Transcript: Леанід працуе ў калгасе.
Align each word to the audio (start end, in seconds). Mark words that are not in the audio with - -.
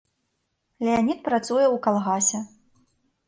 Леанід 0.87 1.19
працуе 1.27 1.65
ў 1.75 1.77
калгасе. 1.85 2.39